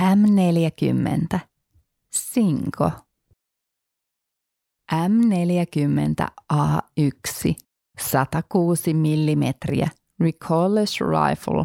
[0.00, 1.38] M40
[2.12, 2.90] Sinko.
[4.92, 7.54] M40A1
[7.98, 9.42] 106 mm
[10.20, 11.64] Recallers Rifle.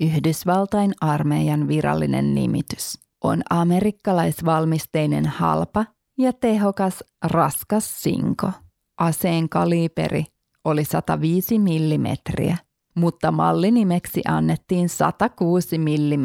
[0.00, 2.98] Yhdysvaltain armeijan virallinen nimitys.
[3.24, 5.84] On amerikkalaisvalmisteinen halpa
[6.18, 8.50] ja tehokas raskas sinko.
[8.96, 10.24] Aseen kaliberi
[10.64, 12.06] oli 105 mm,
[12.94, 16.24] mutta mallinimeksi annettiin 106 mm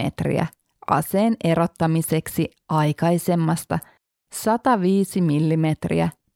[0.89, 3.79] aseen erottamiseksi aikaisemmasta
[4.35, 5.65] 105 mm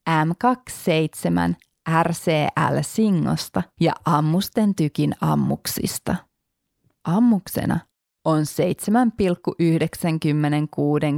[0.10, 1.56] M27
[2.04, 6.16] RCL-singosta ja ammusten tykin ammuksista.
[7.08, 7.80] Ammuksena
[8.26, 8.46] on 7,96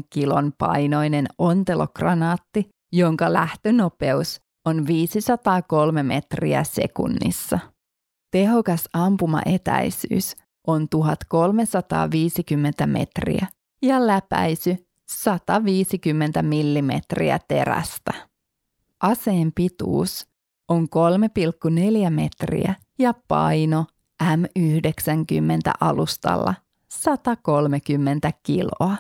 [0.09, 7.59] kilon painoinen ontelokranaatti, jonka lähtönopeus on 503 metriä sekunnissa.
[8.31, 10.36] Tehokas ampumaetäisyys
[10.68, 13.48] on 1350 metriä
[13.82, 18.12] ja läpäisy 150 millimetriä terästä.
[19.00, 20.28] Aseen pituus
[20.67, 20.88] on
[22.06, 23.86] 3,4 metriä ja paino
[24.23, 26.54] M90 alustalla
[26.89, 28.95] 130 kiloa.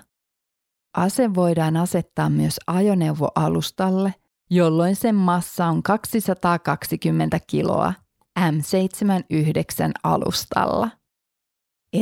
[0.93, 4.13] Ase voidaan asettaa myös ajoneuvoalustalle,
[4.49, 7.93] jolloin sen massa on 220 kiloa
[8.39, 10.89] M79 alustalla.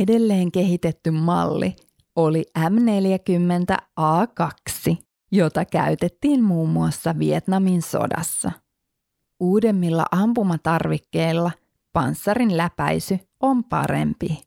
[0.02, 1.76] Edelleen kehitetty malli
[2.16, 4.96] oli M40A2,
[5.32, 8.52] jota käytettiin muun muassa Vietnamin sodassa.
[9.40, 11.50] Uudemmilla ampumatarvikkeilla
[11.92, 14.42] panssarin läpäisy on parempi.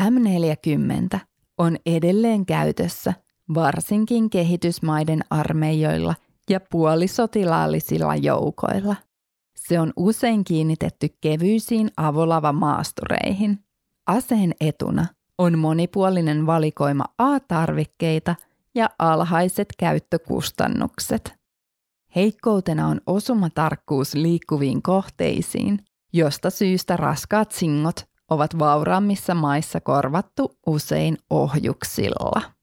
[0.00, 1.18] M40
[1.58, 3.14] on edelleen käytössä
[3.54, 6.14] varsinkin kehitysmaiden armeijoilla
[6.50, 8.96] ja puolisotilaallisilla joukoilla.
[9.56, 13.65] Se on usein kiinnitetty kevyisiin avolavamaastureihin.
[14.06, 15.06] Aseen etuna
[15.38, 18.34] on monipuolinen valikoima A-tarvikkeita
[18.74, 21.34] ja alhaiset käyttökustannukset.
[22.16, 25.78] Heikkoutena on osumatarkkuus liikkuviin kohteisiin,
[26.12, 32.55] josta syystä raskaat singot ovat vauraammissa maissa korvattu usein ohjuksilla.